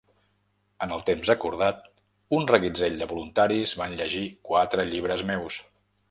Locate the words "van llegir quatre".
3.83-4.87